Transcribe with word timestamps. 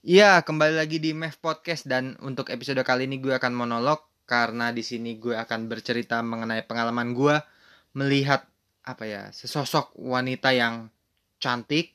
Iya, 0.00 0.40
kembali 0.40 0.80
lagi 0.80 0.96
di 0.96 1.12
Mev 1.12 1.36
Podcast 1.44 1.84
dan 1.84 2.16
untuk 2.24 2.48
episode 2.48 2.80
kali 2.80 3.04
ini 3.04 3.20
gue 3.20 3.36
akan 3.36 3.52
monolog 3.52 4.00
karena 4.24 4.72
di 4.72 4.80
sini 4.80 5.20
gue 5.20 5.36
akan 5.36 5.68
bercerita 5.68 6.24
mengenai 6.24 6.64
pengalaman 6.64 7.12
gue 7.12 7.36
melihat 7.92 8.48
apa 8.80 9.04
ya 9.04 9.22
sesosok 9.28 9.92
wanita 10.00 10.56
yang 10.56 10.88
cantik, 11.36 11.92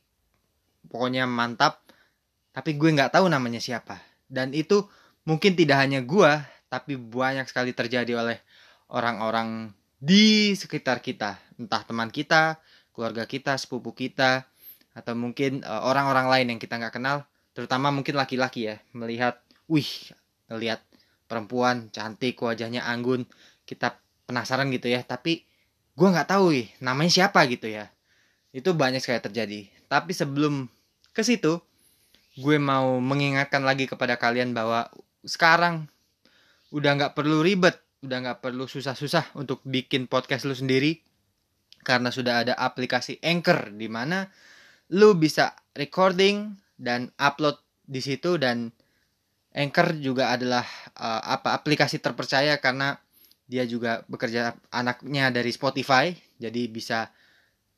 pokoknya 0.86 1.26
mantap, 1.26 1.82
tapi 2.54 2.78
gue 2.78 2.94
nggak 2.94 3.10
tahu 3.10 3.26
namanya 3.26 3.58
siapa. 3.58 3.98
Dan 4.30 4.54
itu 4.54 4.86
mungkin 5.26 5.58
tidak 5.58 5.82
hanya 5.82 6.06
gue, 6.06 6.30
tapi 6.70 7.02
banyak 7.02 7.50
sekali 7.50 7.74
terjadi 7.74 8.22
oleh 8.22 8.38
orang-orang 8.94 9.74
di 9.98 10.54
sekitar 10.54 11.02
kita, 11.02 11.42
entah 11.58 11.82
teman 11.82 12.14
kita, 12.14 12.62
keluarga 12.94 13.26
kita, 13.26 13.58
sepupu 13.58 13.98
kita, 13.98 14.46
atau 14.94 15.18
mungkin 15.18 15.66
eh, 15.66 15.82
orang-orang 15.90 16.30
lain 16.30 16.48
yang 16.54 16.60
kita 16.62 16.78
nggak 16.78 17.02
kenal 17.02 17.26
terutama 17.56 17.90
mungkin 17.90 18.20
laki-laki 18.20 18.68
ya 18.68 18.84
melihat 18.92 19.40
wih 19.72 19.88
melihat 20.52 20.84
perempuan 21.26 21.90
cantik 21.90 22.38
wajahnya 22.44 22.86
anggun. 22.86 23.26
Kita 23.66 23.98
penasaran 24.30 24.70
gitu 24.70 24.92
ya 24.92 25.02
tapi 25.02 25.48
gue 25.96 26.08
nggak 26.12 26.30
tahu 26.30 26.54
wih 26.54 26.68
namanya 26.84 27.10
siapa? 27.10 27.42
Gitu 27.48 27.72
ya. 27.72 27.90
Itu 28.52 28.76
banyak 28.76 29.00
sekali 29.00 29.24
terjadi. 29.24 29.72
Tapi 29.88 30.12
sebelum 30.12 30.68
ke 31.16 31.24
situ 31.24 31.64
gue 32.36 32.58
mau 32.60 33.00
mengingatkan 33.00 33.64
lagi 33.64 33.88
kepada 33.88 34.20
kalian 34.20 34.52
bahwa 34.52 34.92
sekarang 35.24 35.88
udah 36.76 36.92
nggak 37.00 37.14
perlu 37.16 37.40
ribet 37.40 37.80
udah 38.04 38.18
nggak 38.22 38.40
perlu 38.44 38.68
susah-susah 38.68 39.34
untuk 39.40 39.64
bikin 39.64 40.06
podcast 40.06 40.46
lu 40.46 40.54
sendiri 40.54 41.02
karena 41.82 42.12
sudah 42.12 42.44
ada 42.46 42.54
aplikasi 42.60 43.18
Anchor 43.24 43.74
di 43.74 43.88
mana 43.88 44.30
lu 44.94 45.18
bisa 45.18 45.56
recording 45.74 46.54
dan 46.76 47.12
upload 47.16 47.60
di 47.86 48.02
situ 48.04 48.36
dan 48.36 48.72
Anchor 49.56 49.96
juga 50.04 50.36
adalah 50.36 50.68
uh, 51.00 51.24
apa 51.24 51.56
aplikasi 51.56 52.04
terpercaya 52.04 52.60
karena 52.60 53.00
dia 53.48 53.64
juga 53.64 54.04
bekerja 54.12 54.58
anaknya 54.74 55.32
dari 55.32 55.54
Spotify 55.54 56.12
jadi 56.36 56.68
bisa 56.68 57.08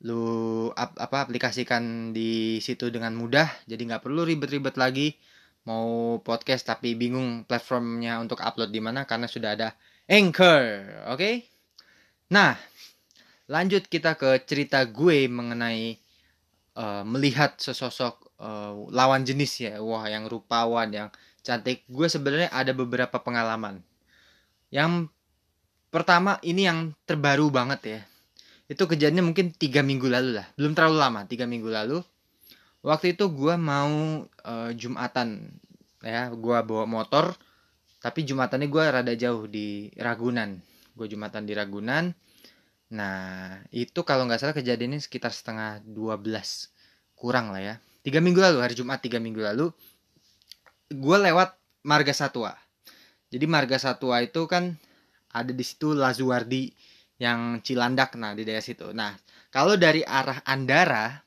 lu 0.02 0.70
ap, 0.74 0.94
apa 0.98 1.26
aplikasikan 1.26 2.10
di 2.10 2.58
situ 2.58 2.90
dengan 2.90 3.14
mudah 3.14 3.46
jadi 3.66 3.78
nggak 3.78 4.02
perlu 4.02 4.26
ribet-ribet 4.26 4.74
lagi 4.74 5.14
mau 5.66 6.18
podcast 6.24 6.66
tapi 6.70 6.94
bingung 6.96 7.44
platformnya 7.44 8.18
untuk 8.18 8.40
upload 8.40 8.72
di 8.72 8.80
mana 8.80 9.04
karena 9.04 9.26
sudah 9.28 9.54
ada 9.54 9.68
Anchor 10.08 10.62
oke 11.12 11.18
okay? 11.18 11.34
nah 12.30 12.58
lanjut 13.50 13.86
kita 13.86 14.16
ke 14.16 14.42
cerita 14.48 14.82
gue 14.86 15.28
mengenai 15.28 15.98
uh, 16.78 17.02
melihat 17.04 17.58
sesosok 17.58 18.27
uh, 18.38 18.88
lawan 18.90 19.26
jenis 19.26 19.62
ya 19.62 19.82
wah 19.82 20.06
yang 20.06 20.26
rupawan 20.26 20.88
yang 20.90 21.08
cantik. 21.42 21.84
Gue 21.90 22.06
sebenarnya 22.06 22.50
ada 22.54 22.72
beberapa 22.72 23.18
pengalaman. 23.20 23.82
Yang 24.70 25.10
pertama 25.88 26.38
ini 26.44 26.66
yang 26.66 26.94
terbaru 27.04 27.50
banget 27.50 27.80
ya. 27.84 28.00
Itu 28.68 28.84
kejadiannya 28.84 29.24
mungkin 29.24 29.52
tiga 29.56 29.80
minggu 29.80 30.06
lalu 30.06 30.38
lah. 30.38 30.46
Belum 30.54 30.72
terlalu 30.76 30.96
lama 31.00 31.20
tiga 31.26 31.48
minggu 31.48 31.68
lalu. 31.68 31.98
Waktu 32.84 33.18
itu 33.18 33.26
gue 33.32 33.54
mau 33.58 34.22
uh, 34.24 34.70
jumatan 34.72 35.50
ya 35.98 36.30
gue 36.30 36.58
bawa 36.62 36.86
motor 36.86 37.34
tapi 37.98 38.22
jumatannya 38.22 38.70
gue 38.70 38.84
rada 38.86 39.14
jauh 39.18 39.50
di 39.50 39.90
Ragunan. 39.98 40.62
Gue 40.94 41.10
jumatan 41.10 41.42
di 41.42 41.56
Ragunan. 41.58 42.14
Nah 42.94 43.58
itu 43.74 44.06
kalau 44.06 44.28
nggak 44.30 44.40
salah 44.40 44.54
kejadiannya 44.54 45.02
sekitar 45.02 45.34
setengah 45.34 45.82
12 45.82 46.22
kurang 47.18 47.50
lah 47.50 47.58
ya 47.58 47.76
tiga 48.02 48.18
minggu 48.22 48.38
lalu 48.38 48.58
hari 48.62 48.74
Jumat 48.78 49.02
tiga 49.02 49.18
minggu 49.18 49.42
lalu 49.42 49.70
gue 50.88 51.16
lewat 51.20 51.54
Marga 51.84 52.12
Satwa. 52.16 52.56
Jadi 53.28 53.44
Marga 53.44 53.76
Satwa 53.76 54.16
itu 54.24 54.48
kan 54.48 54.76
ada 55.32 55.52
di 55.52 55.64
situ 55.64 55.92
Lazuardi 55.92 56.72
yang 57.20 57.60
Cilandak 57.60 58.16
nah 58.16 58.32
di 58.32 58.46
daerah 58.46 58.64
situ. 58.64 58.90
Nah 58.96 59.12
kalau 59.52 59.76
dari 59.76 60.00
arah 60.06 60.40
Andara 60.48 61.20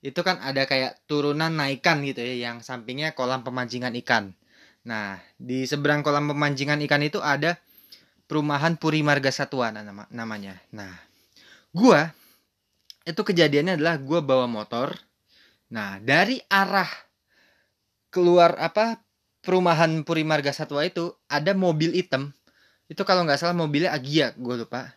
itu 0.00 0.20
kan 0.24 0.40
ada 0.40 0.64
kayak 0.64 1.04
turunan 1.04 1.52
naikan 1.52 2.00
gitu 2.06 2.24
ya 2.24 2.50
yang 2.50 2.62
sampingnya 2.64 3.12
kolam 3.12 3.42
pemancingan 3.42 3.92
ikan. 4.00 4.32
Nah 4.86 5.18
di 5.36 5.66
seberang 5.66 6.00
kolam 6.06 6.30
pemancingan 6.30 6.80
ikan 6.86 7.02
itu 7.04 7.18
ada 7.20 7.58
perumahan 8.30 8.78
Puri 8.78 9.02
Marga 9.02 9.34
Satwa 9.34 9.74
nama 9.74 10.06
namanya. 10.14 10.54
Nah 10.70 10.94
gue 11.74 12.00
itu 13.04 13.20
kejadiannya 13.20 13.80
adalah 13.80 13.98
gue 13.98 14.20
bawa 14.22 14.46
motor 14.46 14.94
Nah, 15.70 16.02
dari 16.02 16.42
arah 16.50 16.90
keluar 18.10 18.58
apa 18.58 18.98
perumahan 19.40 20.02
Puri 20.02 20.26
Marga 20.26 20.50
Satwa 20.50 20.82
itu 20.82 21.14
ada 21.30 21.54
mobil 21.54 21.94
hitam. 21.94 22.34
Itu 22.90 23.06
kalau 23.06 23.22
nggak 23.22 23.38
salah 23.38 23.54
mobilnya 23.54 23.94
Agia, 23.94 24.34
gue 24.34 24.54
lupa. 24.66 24.90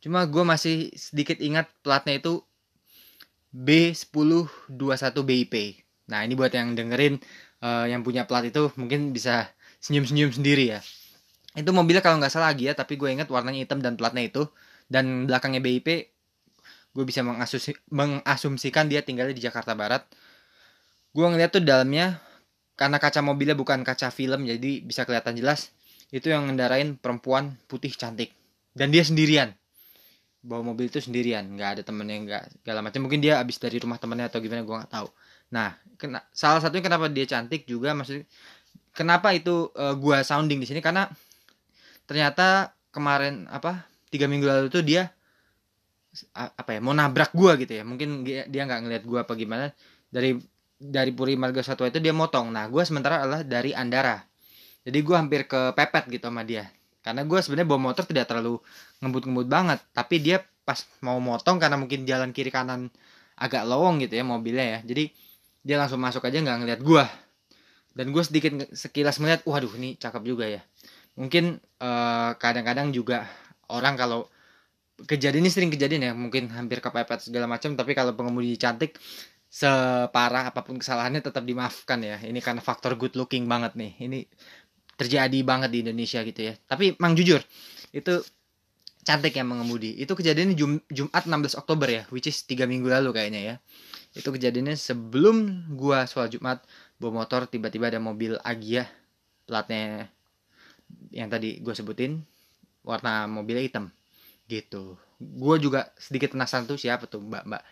Cuma 0.00 0.24
gue 0.24 0.44
masih 0.46 0.94
sedikit 0.94 1.42
ingat 1.42 1.68
platnya 1.82 2.22
itu 2.22 2.40
B1021 3.50 5.26
BIP. 5.26 5.54
Nah, 6.06 6.22
ini 6.22 6.38
buat 6.38 6.54
yang 6.54 6.78
dengerin 6.78 7.18
uh, 7.60 7.86
yang 7.90 8.06
punya 8.06 8.24
plat 8.24 8.46
itu 8.46 8.70
mungkin 8.78 9.10
bisa 9.10 9.50
senyum-senyum 9.82 10.30
sendiri 10.30 10.78
ya. 10.78 10.80
Itu 11.58 11.74
mobilnya 11.74 11.98
kalau 11.98 12.22
nggak 12.22 12.30
salah 12.30 12.54
Agia, 12.54 12.78
tapi 12.78 12.94
gue 12.94 13.10
ingat 13.10 13.26
warnanya 13.26 13.66
hitam 13.66 13.82
dan 13.82 13.98
platnya 13.98 14.30
itu. 14.30 14.46
Dan 14.90 15.26
belakangnya 15.26 15.62
BIP 15.62 16.09
gue 16.90 17.04
bisa 17.06 17.22
mengasumsikan 17.22 18.90
dia 18.90 19.00
tinggalnya 19.06 19.34
di 19.36 19.44
Jakarta 19.44 19.78
Barat. 19.78 20.02
Gue 21.14 21.26
ngeliat 21.26 21.54
tuh 21.54 21.62
dalamnya 21.62 22.18
karena 22.74 22.98
kaca 22.98 23.20
mobilnya 23.22 23.54
bukan 23.54 23.84
kaca 23.84 24.08
film 24.08 24.48
jadi 24.48 24.80
bisa 24.82 25.04
kelihatan 25.04 25.36
jelas 25.36 25.70
itu 26.10 26.26
yang 26.32 26.50
ngendarain 26.50 26.98
perempuan 26.98 27.54
putih 27.70 27.94
cantik. 27.94 28.34
Dan 28.74 28.90
dia 28.90 29.06
sendirian. 29.06 29.54
Bawa 30.40 30.72
mobil 30.72 30.88
itu 30.88 30.98
sendirian 30.98 31.44
nggak 31.52 31.70
ada 31.78 31.82
temennya 31.84 32.16
nggak 32.24 32.42
segala 32.64 32.80
macam 32.80 33.04
mungkin 33.04 33.20
dia 33.20 33.36
abis 33.38 33.60
dari 33.60 33.76
rumah 33.76 34.00
temennya 34.00 34.32
atau 34.32 34.40
gimana 34.40 34.64
gue 34.64 34.76
nggak 34.82 34.92
tahu. 34.92 35.08
Nah 35.52 35.76
kena, 36.00 36.24
salah 36.32 36.64
satunya 36.64 36.80
kenapa 36.80 37.12
dia 37.12 37.28
cantik 37.28 37.68
juga 37.68 37.92
maksud 37.92 38.24
kenapa 38.96 39.36
itu 39.36 39.68
uh, 39.76 39.92
eh, 39.92 39.94
gue 40.00 40.16
sounding 40.24 40.58
di 40.58 40.66
sini? 40.66 40.80
Karena 40.80 41.06
ternyata 42.08 42.72
kemarin 42.90 43.46
apa 43.52 43.84
tiga 44.08 44.26
minggu 44.26 44.48
lalu 44.48 44.72
tuh 44.72 44.82
dia 44.82 45.12
apa 46.34 46.70
ya 46.74 46.80
mau 46.82 46.94
nabrak 46.94 47.30
gua 47.34 47.54
gitu 47.54 47.70
ya. 47.80 47.82
Mungkin 47.86 48.26
dia 48.26 48.62
nggak 48.66 48.80
ngelihat 48.86 49.04
gua 49.06 49.20
apa 49.22 49.32
gimana. 49.38 49.70
Dari 50.10 50.36
dari 50.80 51.10
Puri 51.14 51.38
Marga 51.38 51.62
Satwa 51.62 51.86
itu 51.86 52.02
dia 52.02 52.10
motong. 52.10 52.50
Nah 52.50 52.66
gua 52.66 52.82
sementara 52.82 53.22
adalah 53.22 53.46
dari 53.46 53.70
Andara. 53.76 54.22
Jadi 54.82 54.98
gua 55.06 55.22
hampir 55.22 55.46
ke 55.46 55.76
pepet 55.76 56.10
gitu 56.10 56.26
sama 56.26 56.42
dia. 56.42 56.66
Karena 57.00 57.22
gua 57.24 57.40
sebenarnya 57.40 57.68
bawa 57.70 57.80
motor 57.92 58.04
tidak 58.04 58.26
terlalu 58.26 58.58
ngebut-ngebut 59.04 59.48
banget. 59.48 59.78
Tapi 59.94 60.16
dia 60.18 60.42
pas 60.66 60.82
mau 61.02 61.18
motong 61.22 61.58
karena 61.62 61.78
mungkin 61.78 62.04
jalan 62.04 62.34
kiri 62.34 62.52
kanan 62.52 62.90
agak 63.40 63.64
lowong 63.64 64.02
gitu 64.02 64.18
ya 64.18 64.24
mobilnya 64.26 64.66
ya. 64.66 64.78
Jadi 64.84 65.14
dia 65.60 65.76
langsung 65.80 66.00
masuk 66.00 66.26
aja 66.26 66.40
nggak 66.42 66.58
ngeliat 66.64 66.80
gua. 66.82 67.06
Dan 67.90 68.14
gue 68.14 68.22
sedikit 68.22 68.54
sekilas 68.70 69.18
melihat 69.18 69.42
waduh 69.44 69.70
ini 69.74 69.98
cakep 69.98 70.22
juga 70.22 70.46
ya. 70.46 70.62
Mungkin 71.18 71.58
eh, 71.58 72.30
kadang-kadang 72.38 72.88
uh, 72.90 72.94
juga 72.94 73.26
orang 73.66 73.98
kalau 73.98 74.30
kejadian 75.06 75.46
ini 75.46 75.50
sering 75.52 75.70
kejadian 75.72 76.02
ya 76.10 76.12
mungkin 76.12 76.48
hampir 76.52 76.80
kepepet 76.82 77.30
segala 77.30 77.46
macam 77.46 77.76
tapi 77.76 77.92
kalau 77.96 78.12
pengemudi 78.16 78.56
cantik 78.56 78.96
separah 79.50 80.54
apa 80.54 80.62
pun 80.62 80.78
kesalahannya 80.78 81.20
tetap 81.20 81.42
dimaafkan 81.42 81.98
ya. 82.00 82.16
Ini 82.22 82.38
karena 82.38 82.62
faktor 82.62 82.94
good 82.94 83.18
looking 83.18 83.50
banget 83.50 83.74
nih. 83.74 83.98
Ini 83.98 84.18
terjadi 84.94 85.38
banget 85.42 85.70
di 85.74 85.78
Indonesia 85.82 86.22
gitu 86.22 86.40
ya. 86.52 86.54
Tapi 86.68 86.94
mang 87.02 87.18
jujur 87.18 87.42
itu 87.90 88.22
cantik 89.00 89.34
yang 89.34 89.48
mengemudi 89.48 89.96
itu 89.96 90.12
kejadiannya 90.12 90.54
Jum 90.54 90.78
Jumat 90.92 91.24
16 91.24 91.56
Oktober 91.56 91.88
ya 91.88 92.02
which 92.12 92.28
is 92.28 92.44
tiga 92.46 92.68
minggu 92.68 92.86
lalu 92.86 93.10
kayaknya 93.16 93.40
ya. 93.42 93.54
Itu 94.14 94.30
kejadiannya 94.30 94.78
sebelum 94.78 95.66
gua 95.74 96.06
soal 96.06 96.30
Jumat 96.30 96.62
bawa 97.00 97.24
motor 97.24 97.48
tiba-tiba 97.48 97.88
ada 97.90 97.98
mobil 97.98 98.36
Agia 98.44 98.86
platnya 99.48 100.12
yang 101.10 101.26
tadi 101.26 101.58
gue 101.58 101.74
sebutin 101.74 102.22
warna 102.86 103.26
mobilnya 103.26 103.64
hitam 103.64 103.90
gitu. 104.50 104.98
Gue 105.22 105.56
juga 105.62 105.94
sedikit 105.94 106.34
penasaran 106.34 106.66
tuh 106.66 106.74
siapa 106.74 107.06
tuh 107.06 107.22
mbak 107.22 107.46
mbak. 107.46 107.62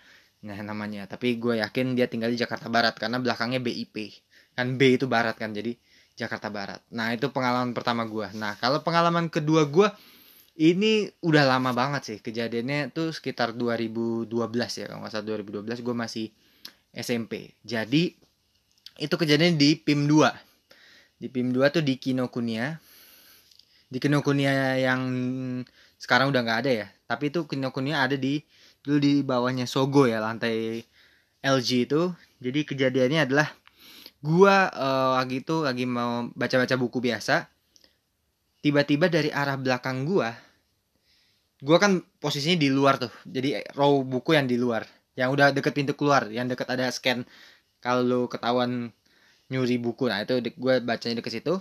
Nah 0.46 0.58
namanya. 0.62 1.10
Tapi 1.10 1.34
gue 1.42 1.58
yakin 1.58 1.98
dia 1.98 2.06
tinggal 2.06 2.30
di 2.30 2.38
Jakarta 2.38 2.70
Barat 2.70 2.94
karena 2.94 3.19
belakangnya 3.19 3.58
BIP 3.58 4.14
kan 4.54 4.75
B 4.75 4.98
itu 4.98 5.10
Barat 5.10 5.34
kan 5.34 5.50
jadi 5.50 5.75
Jakarta 6.14 6.46
Barat. 6.50 6.78
Nah 6.94 7.10
itu 7.14 7.26
pengalaman 7.34 7.75
pertama 7.75 8.06
gue 8.06 8.26
nah 8.38 8.54
kalau 8.58 8.82
pengalaman 8.86 9.26
kedua 9.26 9.66
gue 9.66 9.90
ini 10.58 11.10
udah 11.22 11.44
lama 11.46 11.75
banget 11.75 12.02
sih. 12.14 12.19
Kejadiannya 12.22 12.94
tuh 12.94 13.10
sekitar 13.10 13.58
2012 13.58 14.30
ya 14.78 14.86
kalau 14.86 15.02
nggak 15.02 15.12
salah 15.14 15.26
2012 15.42 15.82
gue 15.82 15.96
masih 15.98 16.26
SMP 16.94 17.54
jadi 17.62 18.14
itu 18.98 19.14
kejadian 19.14 19.54
di 19.54 19.78
PIM 19.78 20.10
2 20.10 20.48
di 21.19 21.26
PIM 21.26 21.50
2 21.50 21.75
tuh 21.75 21.82
di 21.82 21.98
Kinokuniya. 21.98 22.78
Di 23.90 23.98
Kinokuniya 23.98 24.78
yang 24.78 25.02
sekarang 25.98 26.30
udah 26.30 26.40
nggak 26.46 26.58
ada 26.64 26.70
ya. 26.70 26.86
Tapi 27.10 27.34
itu 27.34 27.44
Kinokuniya 27.44 28.06
ada 28.06 28.14
di 28.14 28.40
dulu 28.86 28.98
di 29.02 29.14
bawahnya 29.26 29.66
Sogo 29.66 30.06
ya 30.06 30.22
lantai 30.22 30.86
LG 31.42 31.90
itu. 31.90 32.14
Jadi 32.38 32.60
kejadiannya 32.62 33.26
adalah 33.26 33.50
gue 34.22 34.54
uh, 34.54 35.18
lagi 35.18 35.42
itu 35.42 35.66
lagi 35.66 35.84
mau 35.84 36.30
baca-baca 36.32 36.78
buku 36.78 37.02
biasa. 37.02 37.50
Tiba-tiba 38.62 39.10
dari 39.10 39.30
arah 39.34 39.58
belakang 39.58 40.06
gue 40.06 40.48
gue 41.58 41.74
kan 41.74 41.98
posisinya 42.22 42.54
di 42.54 42.70
luar 42.70 43.02
tuh. 43.02 43.12
Jadi 43.26 43.58
row 43.74 44.06
buku 44.06 44.38
yang 44.38 44.46
di 44.46 44.54
luar. 44.54 44.86
Yang 45.18 45.28
udah 45.34 45.46
deket 45.50 45.74
pintu 45.74 45.98
keluar 45.98 46.30
yang 46.30 46.46
deket 46.46 46.70
ada 46.70 46.86
scan 46.94 47.26
kalau 47.82 48.30
ketahuan 48.30 48.94
nyuri 49.50 49.82
buku. 49.82 50.06
Nah 50.06 50.22
itu 50.22 50.38
gue 50.38 50.74
bacanya 50.78 51.18
deket 51.18 51.42
situ. 51.42 51.58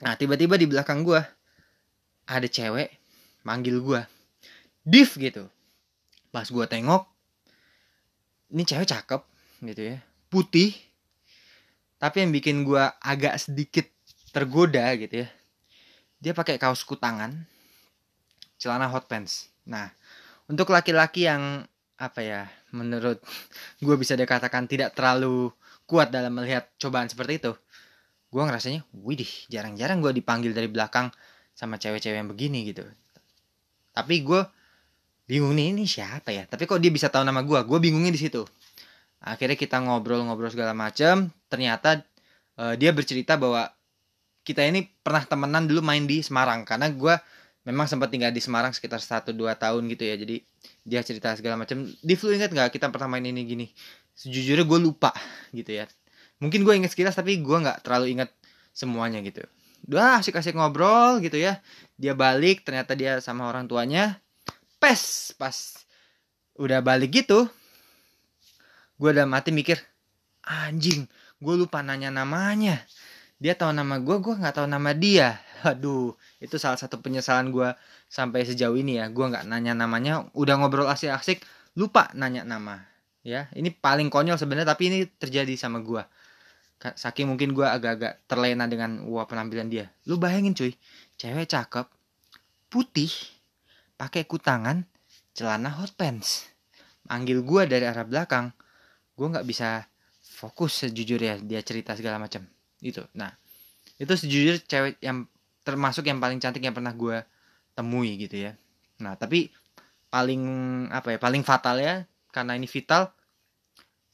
Nah 0.00 0.16
tiba-tiba 0.16 0.56
di 0.56 0.64
belakang 0.64 1.04
gue 1.04 1.20
ada 2.24 2.48
cewek 2.48 3.03
manggil 3.44 3.78
gue 3.78 4.00
div 4.82 5.10
gitu. 5.20 5.46
Pas 6.34 6.48
gue 6.48 6.66
tengok 6.66 7.06
ini 8.50 8.66
cewek 8.66 8.88
cakep 8.90 9.22
gitu 9.62 9.82
ya. 9.94 9.96
Putih. 10.32 10.74
Tapi 12.00 12.26
yang 12.26 12.32
bikin 12.34 12.66
gue 12.66 12.82
agak 13.00 13.38
sedikit 13.38 13.86
tergoda 14.34 14.90
gitu 14.98 15.22
ya 15.22 15.28
dia 16.24 16.32
pakai 16.32 16.56
kaos 16.56 16.82
kutangan 16.88 17.36
celana 18.56 18.88
hot 18.88 19.04
pants. 19.12 19.52
Nah 19.68 19.92
untuk 20.48 20.72
laki-laki 20.72 21.28
yang 21.28 21.68
apa 22.00 22.20
ya 22.24 22.40
menurut 22.72 23.20
gue 23.84 23.96
bisa 24.00 24.16
dikatakan 24.16 24.64
tidak 24.64 24.96
terlalu 24.96 25.52
kuat 25.84 26.08
dalam 26.08 26.34
melihat 26.34 26.66
cobaan 26.80 27.06
seperti 27.06 27.38
itu 27.38 27.52
gue 28.34 28.42
ngerasanya 28.42 28.82
widih 28.98 29.30
jarang-jarang 29.46 30.02
gue 30.02 30.10
dipanggil 30.10 30.50
dari 30.50 30.66
belakang 30.66 31.14
sama 31.54 31.78
cewek-cewek 31.78 32.18
yang 32.18 32.26
begini 32.26 32.66
gitu 32.66 32.82
tapi 33.94 34.26
gue 34.26 34.42
bingung 35.30 35.54
nih 35.54 35.70
ini 35.70 35.86
siapa 35.86 36.34
ya? 36.34 36.44
Tapi 36.44 36.66
kok 36.66 36.82
dia 36.82 36.90
bisa 36.90 37.06
tahu 37.08 37.22
nama 37.22 37.40
gue 37.40 37.58
gue 37.62 37.78
bingungnya 37.78 38.10
di 38.10 38.20
situ. 38.20 38.42
Akhirnya 39.24 39.56
kita 39.56 39.80
ngobrol-ngobrol 39.80 40.50
segala 40.52 40.74
macam 40.76 41.30
ternyata 41.48 42.02
uh, 42.58 42.74
dia 42.74 42.90
bercerita 42.90 43.38
bahwa 43.38 43.70
kita 44.44 44.60
ini 44.66 44.84
pernah 45.00 45.24
temenan 45.24 45.64
dulu 45.64 45.80
main 45.80 46.04
di 46.04 46.20
Semarang. 46.20 46.66
Karena 46.66 46.90
gue 46.92 47.14
memang 47.64 47.88
sempat 47.88 48.12
tinggal 48.12 48.34
di 48.34 48.42
Semarang 48.42 48.74
sekitar 48.74 49.00
1-2 49.00 49.32
tahun 49.56 49.82
gitu 49.88 50.02
ya. 50.04 50.18
Jadi 50.18 50.36
dia 50.84 51.00
cerita 51.00 51.32
segala 51.38 51.56
macam 51.56 51.86
di 51.86 52.14
flu 52.18 52.34
ingat 52.34 52.52
nggak 52.52 52.74
kita 52.74 52.90
pernah 52.92 53.16
main 53.16 53.24
ini 53.24 53.46
gini? 53.46 53.66
Sejujurnya 54.18 54.66
gue 54.66 54.78
lupa 54.82 55.14
gitu 55.56 55.70
ya. 55.70 55.88
Mungkin 56.42 56.66
gue 56.66 56.74
ingat 56.76 56.92
sekilas 56.92 57.16
tapi 57.16 57.40
gue 57.40 57.56
nggak 57.56 57.80
terlalu 57.86 58.18
ingat 58.18 58.28
semuanya 58.74 59.22
gitu 59.22 59.46
udah 59.88 60.20
asik-asik 60.20 60.56
ngobrol 60.56 61.20
gitu 61.20 61.36
ya. 61.36 61.60
Dia 62.00 62.16
balik 62.16 62.64
ternyata 62.64 62.96
dia 62.96 63.20
sama 63.20 63.48
orang 63.48 63.68
tuanya. 63.68 64.18
Pes 64.80 65.32
pas 65.36 65.54
udah 66.54 66.78
balik 66.84 67.24
gitu 67.24 67.50
gue 68.94 69.10
udah 69.10 69.26
mati 69.26 69.50
mikir 69.50 69.74
anjing 70.46 71.10
gue 71.42 71.54
lupa 71.56 71.82
nanya 71.82 72.08
namanya. 72.08 72.80
Dia 73.42 73.58
tahu 73.58 73.74
nama 73.74 74.00
gue 74.00 74.16
gue 74.22 74.34
nggak 74.38 74.54
tahu 74.62 74.66
nama 74.70 74.90
dia. 74.96 75.36
Aduh 75.68 76.16
itu 76.40 76.56
salah 76.56 76.78
satu 76.80 77.00
penyesalan 77.00 77.52
gue 77.52 77.68
sampai 78.08 78.46
sejauh 78.48 78.76
ini 78.78 79.02
ya. 79.02 79.10
Gue 79.12 79.28
nggak 79.28 79.44
nanya 79.44 79.76
namanya 79.76 80.24
udah 80.32 80.54
ngobrol 80.56 80.88
asik-asik 80.88 81.44
lupa 81.76 82.08
nanya 82.16 82.46
nama 82.46 82.80
ya. 83.26 83.50
Ini 83.52 83.74
paling 83.76 84.08
konyol 84.08 84.40
sebenarnya 84.40 84.72
tapi 84.72 84.88
ini 84.88 84.98
terjadi 85.20 85.52
sama 85.58 85.82
gue 85.84 86.00
saking 86.92 87.32
mungkin 87.32 87.56
gue 87.56 87.64
agak-agak 87.64 88.28
terlena 88.28 88.68
dengan 88.68 89.08
wah 89.08 89.24
penampilan 89.24 89.72
dia. 89.72 89.88
Lu 90.04 90.20
bayangin 90.20 90.52
cuy. 90.52 90.76
Cewek 91.16 91.48
cakep 91.48 91.88
putih 92.68 93.08
pakai 93.96 94.28
kutangan 94.28 94.84
celana 95.32 95.72
hot 95.80 95.96
pants. 95.96 96.44
Manggil 97.08 97.40
gue 97.40 97.62
dari 97.64 97.88
arah 97.88 98.04
belakang 98.04 98.52
gue 99.16 99.26
nggak 99.30 99.46
bisa 99.46 99.86
fokus 100.20 100.84
sejujurnya 100.84 101.40
dia 101.40 101.64
cerita 101.64 101.96
segala 101.96 102.20
macam. 102.20 102.44
Itu 102.84 103.08
nah 103.16 103.32
itu 103.96 104.12
sejujurnya 104.12 104.60
cewek 104.68 104.94
yang 105.00 105.24
termasuk 105.64 106.04
yang 106.04 106.20
paling 106.20 106.36
cantik 106.36 106.60
yang 106.60 106.76
pernah 106.76 106.92
gue 106.92 107.24
temui 107.72 108.20
gitu 108.20 108.44
ya. 108.44 108.52
Nah 109.00 109.16
tapi 109.16 109.48
paling 110.12 110.42
apa 110.92 111.16
ya 111.16 111.18
paling 111.18 111.42
fatal 111.42 111.80
ya 111.80 112.04
karena 112.30 112.54
ini 112.54 112.68
vital 112.68 113.10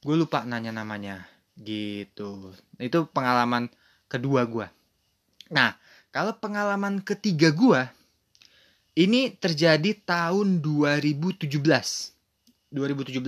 gue 0.01 0.17
lupa 0.17 0.49
nanya 0.49 0.73
namanya 0.73 1.29
gitu. 1.61 2.57
Itu 2.81 3.07
pengalaman 3.13 3.69
kedua 4.11 4.43
gue 4.51 4.67
nah 5.51 5.79
kalau 6.11 6.35
pengalaman 6.35 6.99
ketiga 7.07 7.55
gue 7.55 7.87
ini 8.99 9.31
terjadi 9.39 9.95
tahun 10.03 10.59
2017 10.59 11.47
2017 11.47 13.23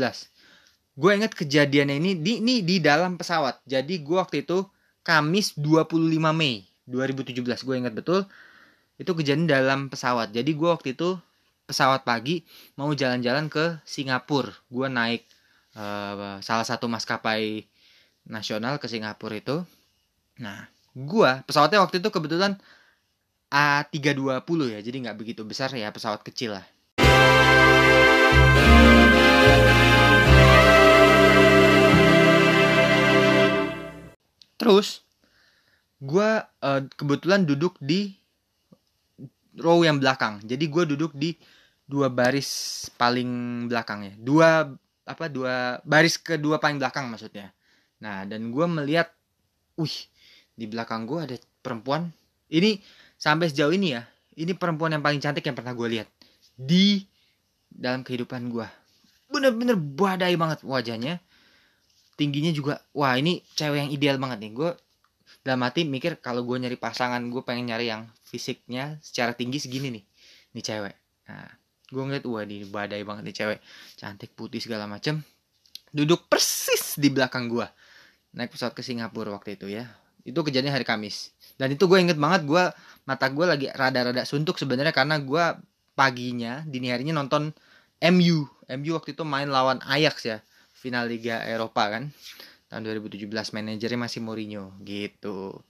gue 0.93 1.11
inget 1.15 1.33
kejadiannya 1.33 1.97
ini 2.03 2.13
di 2.19 2.45
ini 2.45 2.61
di 2.61 2.77
dalam 2.77 3.17
pesawat. 3.17 3.65
Jadi 3.65 4.05
gue 4.05 4.19
waktu 4.19 4.45
itu 4.45 4.67
Kamis 5.01 5.57
25 5.57 5.97
Mei 6.37 6.69
2017 6.85 7.41
gue 7.41 7.75
inget 7.79 7.95
betul 7.95 8.27
itu 9.01 9.11
kejadian 9.15 9.49
dalam 9.49 9.89
pesawat. 9.89 10.35
Jadi 10.35 10.53
gue 10.53 10.69
waktu 10.69 10.93
itu 10.93 11.17
pesawat 11.65 12.05
pagi 12.05 12.45
mau 12.77 12.93
jalan-jalan 12.93 13.49
ke 13.49 13.81
Singapura. 13.89 14.53
Gue 14.69 14.87
naik 14.93 15.25
uh, 15.75 16.39
salah 16.45 16.67
satu 16.69 16.87
maskapai 16.93 17.65
nasional 18.27 18.79
ke 18.79 18.87
Singapura 18.87 19.39
itu 19.39 19.65
nah 20.39 20.67
gue 20.93 21.31
pesawatnya 21.47 21.83
waktu 21.83 22.01
itu 22.01 22.09
kebetulan 22.13 22.59
A320 23.53 24.59
ya 24.73 24.81
jadi 24.81 24.97
nggak 25.09 25.19
begitu 25.19 25.43
besar 25.45 25.73
ya 25.73 25.93
pesawat 25.93 26.25
kecil 26.25 26.57
lah 26.61 26.67
Terus 34.63 35.03
gue 35.99 36.31
uh, 36.39 36.81
kebetulan 36.95 37.43
duduk 37.43 37.75
di 37.83 38.15
row 39.59 39.83
yang 39.83 39.99
belakang. 39.99 40.39
Jadi 40.47 40.71
gue 40.71 40.95
duduk 40.95 41.11
di 41.19 41.35
dua 41.83 42.07
baris 42.07 42.87
paling 42.95 43.67
belakang 43.67 44.07
ya. 44.07 44.15
Dua 44.15 44.71
apa 45.03 45.27
dua 45.27 45.83
baris 45.83 46.15
kedua 46.15 46.63
paling 46.63 46.79
belakang 46.79 47.11
maksudnya. 47.11 47.51
Nah 48.03 48.27
dan 48.27 48.51
gue 48.51 48.67
melihat, 48.67 49.15
wih 49.79 49.95
di 50.59 50.67
belakang 50.67 51.07
gue 51.07 51.23
ada 51.23 51.37
perempuan. 51.63 52.11
Ini 52.53 52.77
sampai 53.17 53.49
sejauh 53.49 53.73
ini 53.73 53.97
ya, 53.97 54.03
ini 54.37 54.53
perempuan 54.53 54.93
yang 54.93 55.01
paling 55.01 55.23
cantik 55.23 55.47
yang 55.47 55.57
pernah 55.57 55.73
gue 55.73 55.89
lihat 55.89 56.09
di 56.59 57.07
dalam 57.71 58.05
kehidupan 58.05 58.51
gue. 58.51 58.67
Bener-bener 59.33 59.79
badai 59.79 60.37
banget 60.37 60.61
wajahnya 60.67 61.23
tingginya 62.17 62.53
juga 62.53 62.79
wah 62.93 63.17
ini 63.17 63.41
cewek 63.57 63.79
yang 63.89 63.91
ideal 63.91 64.17
banget 64.21 64.47
nih 64.47 64.53
gue 64.53 64.71
dalam 65.43 65.61
hati 65.65 65.83
mikir 65.89 66.21
kalau 66.21 66.45
gue 66.45 66.57
nyari 66.61 66.77
pasangan 66.77 67.19
gue 67.19 67.43
pengen 67.43 67.73
nyari 67.73 67.91
yang 67.91 68.07
fisiknya 68.23 69.01
secara 69.01 69.33
tinggi 69.33 69.59
segini 69.59 69.89
nih 69.91 70.05
nih 70.55 70.65
cewek 70.65 70.95
nah 71.27 71.49
gue 71.89 72.03
ngeliat 72.03 72.25
wah 72.29 72.45
di 72.45 72.63
badai 72.69 73.03
banget 73.03 73.23
nih 73.27 73.37
cewek 73.37 73.59
cantik 73.97 74.31
putih 74.37 74.61
segala 74.61 74.85
macem 74.87 75.25
duduk 75.91 76.29
persis 76.29 77.01
di 77.01 77.09
belakang 77.09 77.49
gue 77.49 77.67
naik 78.33 78.53
pesawat 78.53 78.73
ke 78.73 78.83
Singapura 78.85 79.33
waktu 79.33 79.57
itu 79.61 79.69
ya. 79.69 79.89
Itu 80.23 80.41
kejadian 80.45 80.73
hari 80.73 80.87
Kamis. 80.87 81.33
Dan 81.57 81.75
itu 81.75 81.85
gue 81.89 81.99
inget 82.01 82.17
banget 82.17 82.49
gue 82.49 82.65
mata 83.05 83.27
gue 83.29 83.45
lagi 83.45 83.67
rada-rada 83.73 84.25
suntuk 84.25 84.57
sebenarnya 84.57 84.95
karena 84.95 85.21
gue 85.21 85.45
paginya 85.93 86.65
dini 86.65 86.89
harinya 86.89 87.21
nonton 87.21 87.53
MU 88.01 88.49
MU 88.73 88.91
waktu 88.97 89.13
itu 89.13 89.23
main 89.23 89.53
lawan 89.53 89.79
Ajax 89.85 90.25
ya 90.25 90.39
final 90.73 91.07
Liga 91.07 91.45
Eropa 91.47 91.87
kan. 91.93 92.11
Tahun 92.67 92.83
2017 92.83 93.29
manajernya 93.29 94.01
masih 94.01 94.21
Mourinho 94.25 94.73
gitu. 94.83 95.61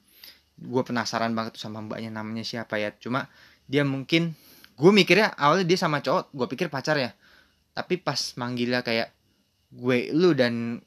Gue 0.56 0.82
penasaran 0.86 1.34
banget 1.34 1.58
tuh 1.58 1.62
sama 1.66 1.82
mbaknya 1.82 2.14
namanya 2.14 2.46
siapa 2.46 2.78
ya. 2.78 2.94
Cuma 2.96 3.26
dia 3.66 3.82
mungkin 3.82 4.32
gue 4.78 4.92
mikirnya 4.94 5.34
awalnya 5.36 5.66
dia 5.66 5.78
sama 5.78 6.00
cowok 6.00 6.30
gue 6.32 6.46
pikir 6.56 6.66
pacar 6.70 6.96
ya. 6.96 7.10
Tapi 7.74 7.98
pas 7.98 8.38
manggilnya 8.38 8.80
kayak 8.86 9.10
gue 9.72 10.14
lu 10.14 10.32
dan 10.32 10.78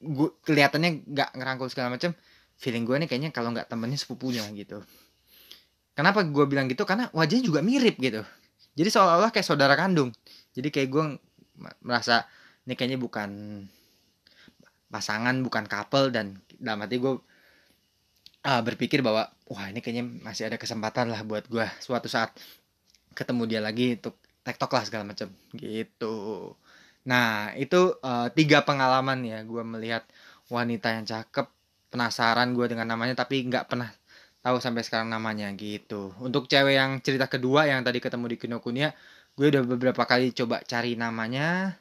gue 0.00 0.28
kelihatannya 0.44 1.04
nggak 1.04 1.30
ngerangkul 1.36 1.68
segala 1.68 1.92
macam 1.92 2.16
feeling 2.56 2.84
gue 2.88 2.96
nih 3.04 3.08
kayaknya 3.08 3.30
kalau 3.32 3.52
nggak 3.52 3.68
temennya 3.68 4.00
sepupunya 4.00 4.44
gitu. 4.56 4.80
Kenapa 5.96 6.24
gue 6.24 6.44
bilang 6.48 6.68
gitu? 6.68 6.88
Karena 6.88 7.12
wajahnya 7.12 7.44
juga 7.44 7.60
mirip 7.60 8.00
gitu. 8.00 8.24
Jadi 8.76 8.88
seolah-olah 8.88 9.32
kayak 9.32 9.44
saudara 9.44 9.76
kandung. 9.76 10.12
Jadi 10.56 10.68
kayak 10.72 10.88
gue 10.88 11.04
merasa 11.84 12.24
ini 12.64 12.72
kayaknya 12.76 12.96
bukan 13.00 13.30
pasangan 14.90 15.36
bukan 15.44 15.64
couple 15.68 16.10
dan 16.10 16.40
dalam 16.58 16.82
hati 16.82 16.98
gue 16.98 17.14
uh, 18.44 18.62
berpikir 18.64 19.00
bahwa 19.04 19.30
wah 19.46 19.66
ini 19.70 19.78
kayaknya 19.84 20.04
masih 20.24 20.50
ada 20.50 20.56
kesempatan 20.58 21.12
lah 21.12 21.22
buat 21.22 21.46
gue 21.46 21.66
suatu 21.78 22.10
saat 22.10 22.34
ketemu 23.14 23.42
dia 23.46 23.60
lagi 23.62 24.00
untuk 24.00 24.18
tektok 24.42 24.70
lah 24.72 24.84
segala 24.86 25.04
macam 25.06 25.28
gitu 25.54 26.14
nah 27.04 27.52
itu 27.56 27.96
uh, 28.04 28.28
tiga 28.32 28.64
pengalaman 28.64 29.24
ya 29.24 29.40
gue 29.44 29.62
melihat 29.64 30.04
wanita 30.50 30.92
yang 30.98 31.06
cakep. 31.06 31.46
Penasaran 31.90 32.54
gue 32.54 32.70
dengan 32.70 32.86
namanya 32.86 33.18
tapi 33.18 33.42
nggak 33.50 33.66
pernah 33.66 33.90
tahu 34.46 34.62
sampai 34.62 34.86
sekarang 34.86 35.10
namanya 35.10 35.50
gitu. 35.58 36.14
Untuk 36.22 36.46
cewek 36.46 36.78
yang 36.78 37.02
cerita 37.02 37.26
kedua 37.26 37.66
yang 37.66 37.82
tadi 37.82 37.98
ketemu 37.98 38.30
di 38.30 38.36
Kinokuniya 38.38 38.94
gue 39.34 39.46
udah 39.50 39.62
beberapa 39.66 40.06
kali 40.06 40.30
coba 40.30 40.62
cari 40.62 40.94
namanya 40.94 41.74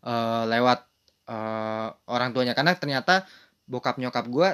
uh, 0.00 0.48
lewat 0.48 0.80
uh, 1.28 1.92
orang 2.08 2.32
tuanya. 2.32 2.56
Karena 2.56 2.72
ternyata 2.72 3.28
bokap 3.68 4.00
nyokap 4.00 4.32
gue 4.32 4.48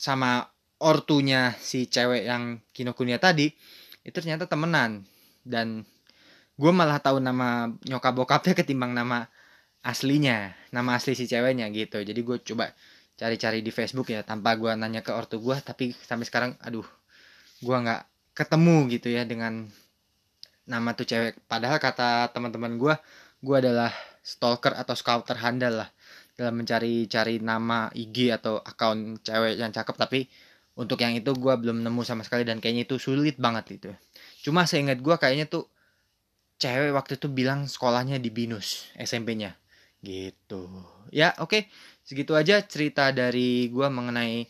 sama 0.00 0.48
ortunya 0.80 1.52
si 1.60 1.84
cewek 1.84 2.24
yang 2.24 2.64
Kinokuniya 2.72 3.20
tadi 3.20 3.52
itu 4.00 4.16
ternyata 4.16 4.48
temenan. 4.48 5.04
Dan 5.44 5.84
gue 6.56 6.72
malah 6.72 6.98
tahu 7.00 7.20
nama 7.20 7.68
nyokap 7.84 8.12
bokapnya 8.16 8.54
ketimbang 8.56 8.96
nama 8.96 9.28
aslinya 9.84 10.56
nama 10.72 10.96
asli 10.96 11.12
si 11.14 11.28
ceweknya 11.28 11.68
gitu. 11.70 12.00
Jadi 12.02 12.20
gue 12.24 12.36
coba 12.42 12.72
cari-cari 13.16 13.60
di 13.64 13.72
Facebook 13.72 14.12
ya 14.12 14.24
tanpa 14.24 14.56
gue 14.56 14.72
nanya 14.76 15.00
ke 15.00 15.12
ortu 15.12 15.40
gue 15.40 15.56
tapi 15.64 15.92
sampai 15.92 16.26
sekarang 16.28 16.52
aduh 16.60 16.84
gue 17.64 17.76
nggak 17.76 18.02
ketemu 18.36 18.76
gitu 18.92 19.08
ya 19.12 19.22
dengan 19.28 19.68
nama 20.66 20.90
tuh 20.96 21.06
cewek. 21.06 21.44
Padahal 21.46 21.78
kata 21.78 22.32
teman-teman 22.34 22.80
gue 22.80 22.94
gue 23.44 23.56
adalah 23.56 23.92
stalker 24.24 24.74
atau 24.74 24.96
scouter 24.96 25.38
handal 25.38 25.86
lah 25.86 25.90
dalam 26.36 26.60
mencari-cari 26.60 27.40
nama 27.40 27.88
IG 27.94 28.32
atau 28.32 28.60
akun 28.64 29.20
cewek 29.22 29.60
yang 29.60 29.70
cakep. 29.70 29.96
Tapi 29.96 30.20
untuk 30.76 31.00
yang 31.00 31.16
itu 31.16 31.32
gue 31.32 31.54
belum 31.56 31.80
nemu 31.80 32.02
sama 32.04 32.22
sekali 32.22 32.44
dan 32.44 32.60
kayaknya 32.60 32.84
itu 32.84 33.00
sulit 33.00 33.40
banget 33.40 33.80
itu 33.80 33.90
cuma 34.44 34.68
seingat 34.68 35.00
gue 35.00 35.16
kayaknya 35.16 35.48
tuh 35.48 35.66
cewek 36.56 36.92
waktu 36.96 37.20
itu 37.20 37.28
bilang 37.28 37.68
sekolahnya 37.68 38.16
di 38.20 38.32
binus 38.32 38.88
SMP-nya 38.96 39.56
gitu. 40.04 40.68
Ya 41.12 41.32
oke. 41.40 41.50
Okay. 41.50 41.62
segitu 42.06 42.38
aja 42.38 42.62
cerita 42.62 43.10
dari 43.10 43.66
gue 43.66 43.88
mengenai 43.90 44.46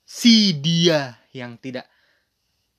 si 0.00 0.56
dia 0.56 1.20
yang 1.36 1.60
tidak 1.60 1.84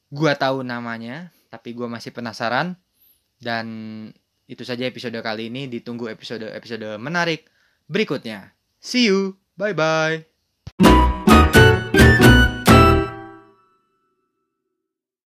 gue 0.09 0.31
tahu 0.33 0.65
namanya 0.65 1.29
tapi 1.53 1.77
gue 1.77 1.85
masih 1.85 2.11
penasaran. 2.11 2.75
Dan 3.37 3.67
itu 4.49 4.65
saja 4.65 4.89
episode 4.89 5.17
kali 5.21 5.53
ini. 5.53 5.69
Ditunggu 5.69 6.09
episode 6.09 6.49
episode 6.49 6.97
menarik 6.97 7.45
berikutnya. 7.85 8.57
See 8.81 9.07
you. 9.09 9.37
Bye 9.57 9.77
bye 9.77 10.36